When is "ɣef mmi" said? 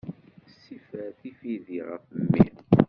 1.89-2.43